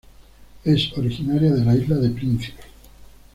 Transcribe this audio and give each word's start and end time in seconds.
Es 0.65 0.91
originaria 0.97 1.53
de 1.53 1.63
la 1.63 1.75
isla 1.75 1.95
de 1.97 2.09
Príncipe. 2.09 2.63